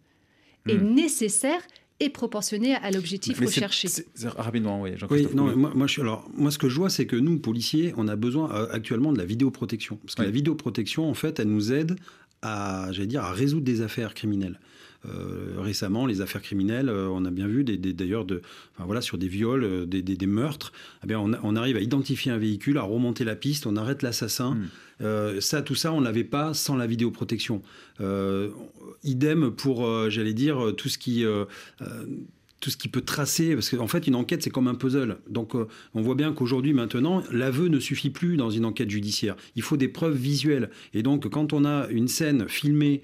[0.68, 0.94] est hmm.
[0.94, 1.62] nécessaire
[2.00, 3.90] et proportionnée à l'objectif recherché.
[4.38, 4.92] rapidement, oui.
[5.10, 7.94] oui non, moi, moi, je, alors, moi, ce que je vois, c'est que nous, policiers,
[7.98, 9.98] on a besoin euh, actuellement de la vidéoprotection.
[9.98, 11.98] Parce que la vidéoprotection, en fait, elle nous aide
[12.42, 14.60] à, j'allais dire, à résoudre des affaires criminelles.
[15.06, 18.42] Euh, récemment, les affaires criminelles, euh, on a bien vu d'ailleurs de,
[18.76, 21.80] enfin, voilà, sur des viols, euh, des, des, meurtres, eh bien, on, on, arrive à
[21.80, 24.58] identifier un véhicule, à remonter la piste, on arrête l'assassin.
[25.02, 25.40] Hmm.
[25.40, 27.62] ça, tout ça, on l'avait pas sans la vidéoprotection.
[29.04, 31.24] idem pour, j'allais dire, tout ce qui
[32.60, 35.20] tout ce qui peut tracer, parce qu'en fait, une enquête, c'est comme un puzzle.
[35.30, 35.54] Donc,
[35.94, 39.38] on voit bien qu'aujourd'hui, maintenant, l'aveu ne suffit plus dans une enquête judiciaire.
[39.56, 40.70] Il faut des preuves visuelles.
[40.94, 43.02] Et donc, quand on a une scène filmée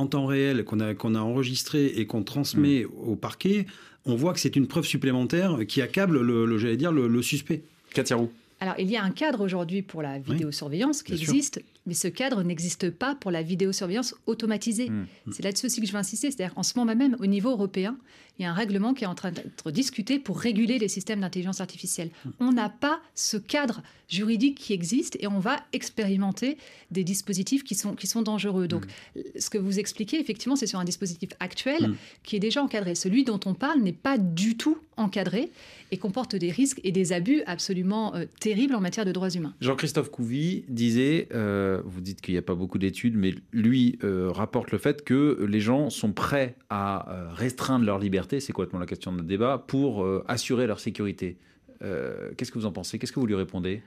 [0.00, 3.10] en temps réel qu'on a, qu'on a enregistré et qu'on transmet mm.
[3.10, 3.66] au parquet,
[4.06, 7.62] on voit que c'est une preuve supplémentaire qui accable le, j'allais dire, le, suspect.
[7.92, 8.16] Katia
[8.60, 12.42] Alors, il y a un cadre aujourd'hui pour la vidéosurveillance qui existe, mais ce cadre
[12.42, 14.90] n'existe pas pour la vidéosurveillance automatisée.
[14.90, 15.06] Mm.
[15.32, 16.30] C'est là-dessus aussi que je veux insister.
[16.30, 17.96] C'est-à-dire, en ce moment même, au niveau européen,
[18.38, 21.20] il y a un règlement qui est en train d'être discuté pour réguler les systèmes
[21.20, 22.10] d'intelligence artificielle.
[22.24, 22.30] Mm.
[22.40, 26.58] On n'a pas ce cadre juridique qui existe et on va expérimenter
[26.90, 28.68] des dispositifs qui sont, qui sont dangereux.
[28.68, 29.20] Donc, mm.
[29.38, 32.94] ce que vous expliquez, effectivement, c'est sur un dispositif actuel qui est déjà encadré.
[32.94, 35.50] Celui dont on parle n'est pas du tout encadré
[35.90, 39.54] et comporte des risques et des abus absolument euh, terribles en matière de droits humains.
[39.60, 44.30] Jean-Christophe Couvi disait, euh, vous dites qu'il n'y a pas beaucoup d'études, mais lui euh,
[44.30, 48.86] rapporte le fait que les gens sont prêts à restreindre leur liberté, c'est complètement la
[48.86, 51.36] question de notre débat, pour assurer leur sécurité.
[51.80, 52.98] Qu'est-ce que vous en pensez?
[52.98, 53.82] Qu'est-ce que vous lui répondez?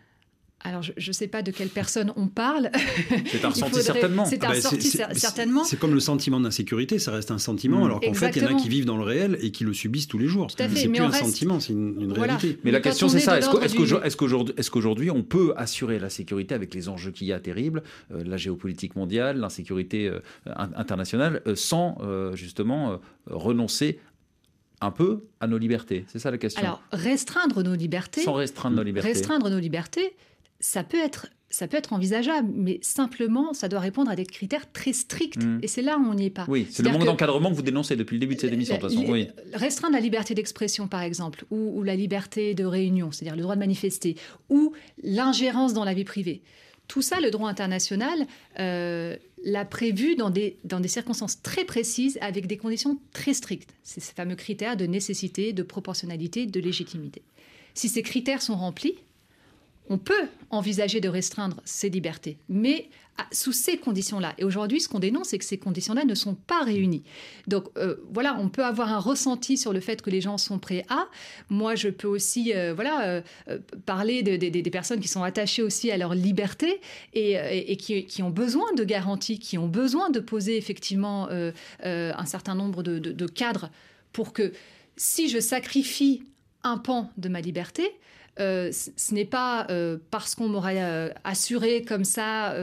[0.63, 2.71] Alors, je ne sais pas de quelle personne on parle.
[3.25, 4.25] C'est un ressenti certainement.
[4.25, 5.63] C'est ah bah, ressenti certainement.
[5.63, 7.85] C'est comme le sentiment d'insécurité, ça reste un sentiment, mm.
[7.85, 9.73] alors qu'en fait, il y en a qui vivent dans le réel et qui le
[9.73, 10.47] subissent tous les jours.
[10.55, 12.59] C'est plus un sentiment, c'est une, réalité.
[12.63, 13.37] Mais, la question, c'est ça.
[13.39, 18.23] Est-ce qu'aujourd'hui, on peut assurer la sécurité avec les enjeux qu'il y a terribles, euh,
[18.25, 20.19] la géopolitique mondiale, l'insécurité euh,
[20.55, 21.97] internationale, euh, sans
[22.33, 23.99] justement renoncer
[24.81, 26.05] un peu à nos libertés?
[26.07, 26.61] C'est ça la question.
[26.61, 28.21] Alors, restreindre nos libertés.
[28.21, 29.09] Sans restreindre nos libertés.
[29.09, 30.15] Restreindre nos libertés,
[30.63, 34.71] ça peut être ça peut être envisageable, mais simplement, ça doit répondre à des critères
[34.71, 35.43] très stricts.
[35.43, 35.59] Hmm.
[35.61, 36.45] Et c'est là où on n'y est pas.
[36.47, 38.81] Oui, c'est le manque d'encadrement que vous dénoncez depuis le début de cette émission, de
[38.81, 39.05] toute façon.
[39.07, 39.27] Oui.
[39.53, 43.59] Restreindre la liberté d'expression, par exemple, ou, la liberté de réunion, c'est-à-dire le droit de
[43.59, 44.15] manifester,
[44.49, 44.73] ou
[45.03, 46.41] l'ingérence dans la vie privée.
[46.87, 48.25] Tout ça, le droit international
[48.59, 53.75] euh, l'a prévu dans des, dans des circonstances très précises, avec des conditions très strictes.
[53.83, 57.21] C'est ces fameux critères de nécessité, de proportionnalité, de légitimité.
[57.75, 58.95] Si ces critères sont remplis,
[59.89, 62.89] on peut envisager de restreindre ces libertés, mais
[63.31, 64.33] sous ces conditions-là.
[64.37, 67.03] Et aujourd'hui, ce qu'on dénonce, c'est que ces conditions-là ne sont pas réunies.
[67.47, 70.57] Donc euh, voilà, on peut avoir un ressenti sur le fait que les gens sont
[70.57, 71.07] prêts à.
[71.49, 75.97] Moi, je peux aussi euh, voilà, euh, parler des personnes qui sont attachées aussi à
[75.97, 76.81] leur liberté
[77.13, 81.27] et, qui, ont besoin de garanties, qui ont besoin de poser effectivement
[81.83, 83.69] un certain nombre de cadres
[84.11, 84.53] pour que
[84.95, 86.23] si je sacrifie
[86.63, 87.91] un pan de ma liberté,
[88.39, 92.55] euh, ce n'est pas euh, parce qu'on m'aurait euh, assuré comme ça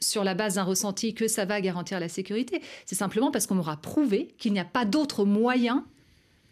[0.00, 2.60] sur la base d'un ressenti que ça va garantir la sécurité.
[2.84, 5.84] C'est simplement parce qu'on m'aura prouvé qu'il n'y a pas d'autre moyen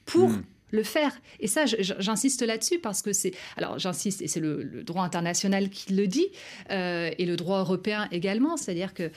[0.06, 0.42] pour hmm.
[0.70, 1.12] le faire.
[1.38, 3.32] Et ça, j'insiste là-dessus parce que c'est...
[3.58, 6.28] Alors j'insiste, et c'est le, le, droit international qui le dit,
[6.70, 9.10] et le droit européen également, c'est-à-dire que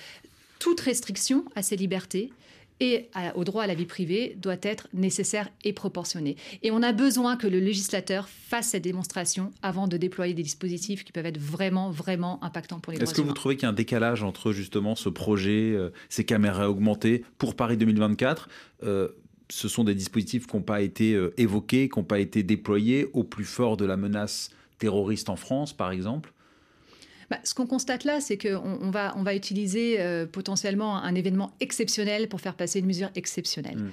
[0.59, 2.31] toute restriction à ces libertés
[2.79, 6.35] et au droit à la vie privée doit être nécessaire et proportionné.
[6.61, 11.03] Et on a besoin que le législateur fasse cette démonstration avant de déployer des dispositifs
[11.03, 13.65] qui peuvent être vraiment, vraiment impactants pour les droits Est-ce que vous trouvez qu'il y
[13.67, 18.49] a un décalage entre justement ce projet, euh, ces caméras augmentées pour Paris 2024
[18.83, 19.09] euh,
[19.49, 23.07] ce sont des dispositifs qui n'ont pas été euh, évoqués, qui n'ont pas été déployés
[23.13, 26.33] au plus fort de la menace terroriste en France, par exemple?
[27.29, 31.15] Bah, Ce qu'on constate là, c'est qu'on on va, on va utiliser euh, potentiellement un
[31.15, 33.77] événement exceptionnel pour faire passer une mesure exceptionnelle.
[33.77, 33.91] Hmm.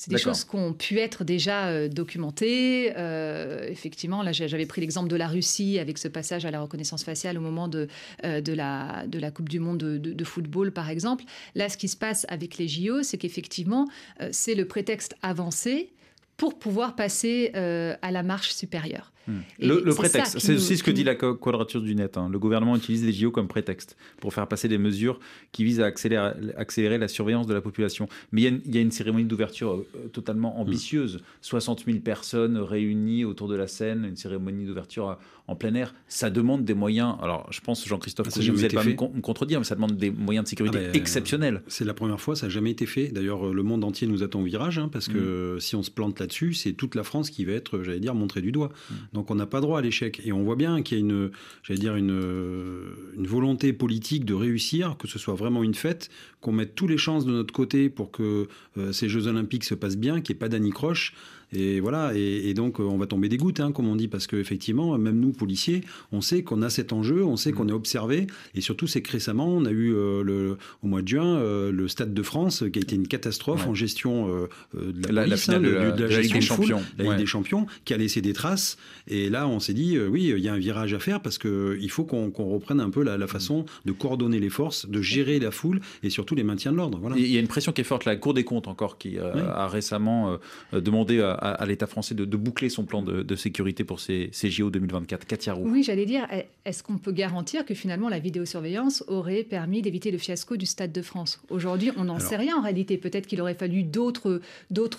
[0.00, 0.32] C'est des D'accord.
[0.34, 2.92] choses qui ont pu être déjà euh, documentées.
[2.96, 7.02] Euh, effectivement, là, j'avais pris l'exemple de la Russie avec ce passage à la reconnaissance
[7.02, 7.88] faciale au moment de,
[8.24, 11.24] euh, de, la, de la Coupe du Monde de, de- de football, par exemple.
[11.56, 13.88] Là, ce qui se passe avec les JO, c'est qu'effectivement,
[14.30, 15.90] c'est le prétexte avancé
[16.36, 19.12] pour pouvoir passer à la marche supérieure.
[19.58, 22.16] Et Le, prétexte, c'est aussi ce que dit la quadrature du net.
[22.16, 22.28] hein.
[22.30, 25.20] Le gouvernement utilise les JO comme prétexte pour faire passer des mesures
[25.52, 28.08] qui visent à accélérer, accélérer la surveillance de la population.
[28.32, 31.20] Mais il y a une, il y a une cérémonie d'ouverture euh, totalement ambitieuse.
[31.42, 35.14] 60 000 personnes réunies autour de la scène, une cérémonie d'ouverture euh,
[35.46, 35.94] en plein air.
[36.08, 37.14] Ça demande des moyens.
[37.22, 39.96] Alors, je pense, Jean-Christophe, jamais vous n'allez pas me, con- me contredire, mais ça demande
[39.96, 41.62] des moyens de sécurité Ah ben, exceptionnels.
[41.68, 43.08] C'est la première fois, ça n'a jamais été fait.
[43.08, 45.60] D'ailleurs, euh, le monde entier nous attend au virage, hein, parce que Mm.
[45.60, 48.42] si on se plante là-dessus, c'est toute la France qui va être, j'allais dire, montrée
[48.42, 48.70] du doigt.
[49.18, 50.22] Donc on n'a pas droit à l'échec.
[50.24, 51.32] Et on voit bien qu'il y a une,
[51.64, 56.08] j'allais dire, une, volonté politique de réussir, que ce soit vraiment une fête,
[56.40, 59.74] qu'on mette toutes les chances de notre côté pour que euh, ces Jeux Olympiques se
[59.74, 61.14] passent bien, qu'il n'y ait pas d'anicroche.
[61.52, 64.08] Et voilà, et, et donc euh, on va tomber des gouttes, hein, comme on dit,
[64.08, 65.80] parce qu'effectivement, même nous, policiers,
[66.12, 69.10] on sait qu'on a cet enjeu, on sait qu'on est observé, et surtout, c'est que
[69.10, 72.64] récemment, on a eu euh, le, au mois de juin euh, le Stade de France,
[72.72, 73.70] qui a été une catastrophe Ouais.
[73.70, 74.48] en gestion euh,
[74.92, 76.82] de la, La, la police, finale hein, de la, de la Ligue des Champions.
[76.98, 77.16] la Ligue Ouais.
[77.18, 78.76] des Champions, qui a laissé des traces.
[79.06, 81.90] Et là, on s'est dit, oui, il y a un virage à faire parce qu'il
[81.90, 85.50] faut qu'on reprenne un peu la, la façon de coordonner les forces, de gérer la
[85.50, 86.98] foule et surtout les maintiens de l'ordre.
[87.00, 87.16] Voilà.
[87.16, 88.04] Il y a une pression qui est forte.
[88.04, 89.40] La Cour des comptes, encore, qui Oui.
[89.40, 90.36] a récemment
[90.72, 94.28] demandé à, à l'État français de, de boucler son plan de, de sécurité pour ces,
[94.32, 95.26] ces JO 2024.
[95.26, 95.68] Katia Roux.
[95.68, 96.26] Oui, j'allais dire,
[96.64, 100.92] est-ce qu'on peut garantir que finalement la vidéosurveillance aurait permis d'éviter le fiasco du Stade
[100.92, 101.40] de France?
[101.50, 102.96] Aujourd'hui, on n'en sait rien en réalité.
[102.98, 104.40] Peut-être qu'il aurait fallu d'autres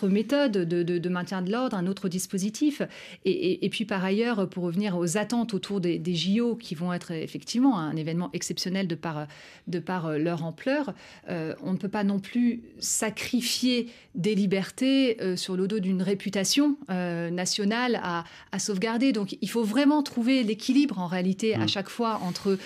[0.07, 2.81] méthodes de, de- de maintien de l'ordre, un autre dispositif.
[3.25, 6.75] Et, et- et puis par ailleurs, pour revenir aux attentes autour des, des JO, qui
[6.75, 9.27] vont être effectivement un événement exceptionnel de par,
[9.67, 10.93] de par leur ampleur,
[11.29, 16.01] euh, on ne peut pas non plus sacrifier des libertés euh, sur le dos d'une
[16.01, 16.28] réputation
[16.89, 19.11] euh, nationale à, à sauvegarder.
[19.11, 21.67] Donc il faut vraiment trouver l'équilibre en réalité à Mm.
[21.69, 22.57] chaque fois entre...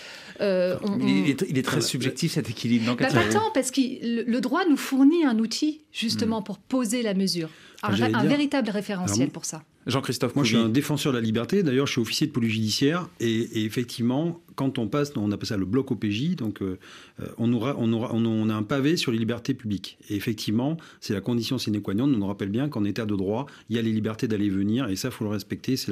[0.41, 3.71] euh, on- Il, est, il est très subjectif cet équilibre, non bah, pas tant, parce
[3.71, 7.49] que le, le droit nous fournit un outil justement pour poser la mesure.
[7.83, 9.63] Un, j'allais un dire- véritable référentiel Alors, pour ça.
[9.87, 11.61] Jean-Christophe Moi, je suis un défenseur de la liberté.
[11.63, 13.09] D'ailleurs, je suis officier de police judiciaire.
[13.19, 16.77] Et, et effectivement, quand on passe, on appelle ça le bloc OPJ, donc euh,
[17.19, 19.97] euh, on, aura, on, aura, on, on a un pavé sur les libertés publiques.
[20.09, 22.05] Et effectivement, c'est la condition sine qua non.
[22.05, 24.49] On nous rappelle bien qu'en état de droit, il y a les libertés d'aller et
[24.49, 24.87] venir.
[24.89, 25.75] Et ça, il faut le respecter.
[25.75, 25.91] C'est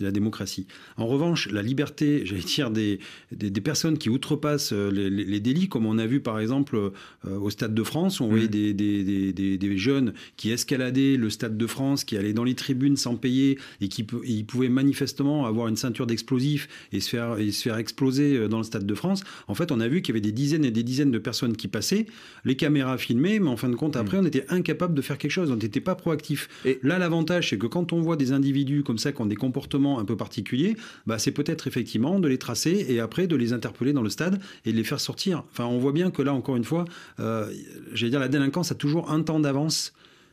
[0.00, 0.66] la, démocratie.
[0.96, 3.00] En revanche, la liberté, j'allais dire, des,
[3.32, 6.38] des, des personnes qui outrepassent euh, les, les- les délits, comme on a vu par
[6.38, 6.90] exemple euh,
[7.38, 12.04] au Stade de France, on voyait des- des jeunes qui escaladaient le Stade de France,
[12.04, 13.31] qui allaient dans les tribunes sans payer
[13.80, 17.50] et qui pou- et ils pouvaient manifestement avoir une ceinture d'explosifs et se faire et
[17.50, 19.22] se faire exploser euh, dans le Stade de France.
[19.48, 21.56] En fait, on a vu qu'il y avait des dizaines et des dizaines de personnes
[21.56, 22.06] qui passaient,
[22.44, 25.30] les caméras filmaient, mais en fin de compte, après, on était incapable de faire quelque
[25.30, 26.48] chose, on n'était pas proactif.
[26.64, 29.36] Et- Là, l'avantage, c'est que quand on voit des individus comme ça qui ont des
[29.36, 33.52] comportements un peu particuliers, bah, c'est peut-être effectivement de les tracer et après de les
[33.52, 35.44] interpeller dans le stade et de les faire sortir.
[35.52, 36.84] Enfin, on voit bien que là, encore une fois,
[37.20, 37.50] euh,
[37.92, 39.92] j'allais dire, la délinquance a toujours un temps d'avance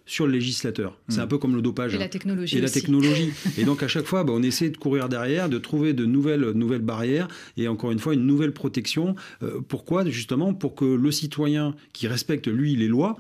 [0.10, 0.98] sur le législateur.
[1.08, 1.24] C'est Mm.
[1.24, 1.94] un peu comme le dopage.
[1.94, 3.30] Et la technologie Et la technologie.
[3.58, 6.52] et donc à chaque fois, bah, on essaie de courir derrière, de trouver de nouvelles,
[6.56, 9.16] nouvelles barrières et encore une fois une nouvelle protection.
[9.44, 10.06] Euh, pourquoi?
[10.06, 13.18] Justement pour que le citoyen qui respecte lui les lois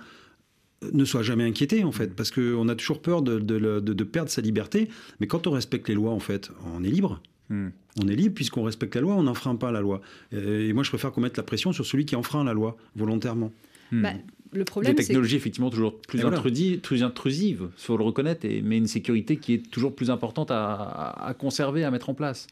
[0.83, 3.81] euh, ne soit jamais inquiété en fait, parce qu'on a toujours peur de, de le-
[3.81, 4.89] de- de perdre sa liberté.
[5.19, 7.21] Mais quand on respecte les lois, en fait, on est libre.
[7.49, 7.69] Hmm.
[8.01, 10.01] On est libre puisqu'on respecte la loi, on n'enfreint pas la loi.
[10.33, 12.77] Euh, Et moi, je préfère qu'on mette la pression sur celui qui enfreint la loi
[12.95, 13.51] volontairement.
[13.91, 14.01] Hmm.
[14.03, 14.13] Bah,
[14.51, 16.37] le Des problème, c'est technologies effectivement toujours plus, voilà.
[16.37, 20.49] intrusives, plus intrusives, faut le reconnaître, et, mais une sécurité qui est toujours plus importante
[20.51, 22.47] à, à- à conserver, à mettre en place.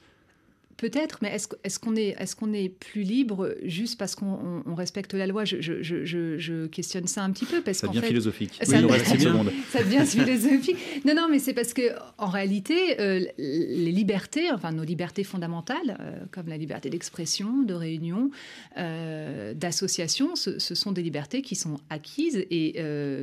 [0.77, 4.63] Peut-être, mais est-ce est qu'on est, est, qu'on est plus libre juste parce qu'on on-
[4.65, 5.43] on respecte la loi?
[5.43, 7.61] Je, je- je- je- je questionne ça un petit peu.
[7.61, 8.59] Parce Ça devient fait, philosophique.
[8.61, 9.31] Ça nous devient- reste 30 C'est bien.
[9.33, 9.51] secondes.
[9.71, 10.77] ça devient philosophique.
[11.05, 11.81] Non, non, mais c'est parce que
[12.19, 17.73] en réalité, euh, les libertés, enfin nos libertés fondamentales, euh, comme la liberté d'expression, de
[17.73, 18.29] réunion,
[18.77, 22.75] euh, d'association, ce, ce sont des libertés qui sont acquises et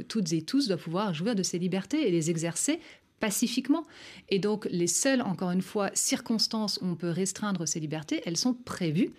[0.08, 2.80] toutes et tous doivent pouvoir jouir de ces libertés et les exercer
[3.24, 3.84] pacifiquement.
[4.28, 8.36] Et donc, les seules, encore une fois, circonstances où on peut restreindre ces libertés, elles
[8.36, 9.12] sont prévues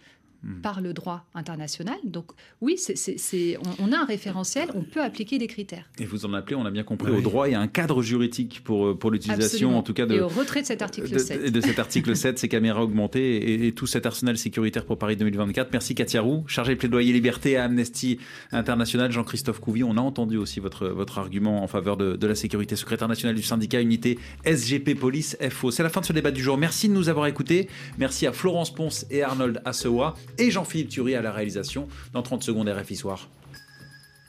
[0.45, 0.61] hmm.
[0.61, 1.97] par le droit international.
[2.03, 2.31] Donc
[2.61, 5.89] oui, c'est, on, a un référentiel, on peut appliquer des critères.
[5.99, 8.01] Et vous en appelez, on a bien compris, au droit, il y a un cadre
[8.01, 11.51] juridique pour, pour l'utilisation, en tout cas, de, et au retrait de cet article 7.
[11.51, 15.71] De, cet article 7, ces caméras augmentées et, tout cet arsenal sécuritaire pour Paris 2024.
[15.73, 18.19] Merci Katia Roux, chargée de plaidoyer liberté à Amnesty
[18.51, 19.11] International.
[19.11, 22.75] Jean-Christophe Couvi, on a entendu aussi votre, votre argument en faveur de, de la sécurité.
[22.75, 25.71] Secrétaire national du syndicat Unité SGP Police FO.
[25.71, 26.57] C'est la fin de ce débat du jour.
[26.57, 27.69] Merci de nous avoir écoutés.
[27.97, 31.87] Merci à Florence Ponce et Arnold Assewa et Jean-Philippe Thury à la réalisation.
[32.13, 33.27] Dans 30 secondes, RFI Soir.